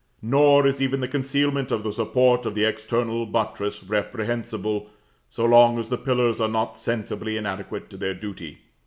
[0.23, 4.89] Nor is even the concealment of the support of the external buttress reprehensible,
[5.29, 8.61] so long as the pillars are not sensibly inadequate to their duty.